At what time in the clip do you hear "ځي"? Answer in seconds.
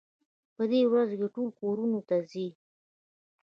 2.29-2.47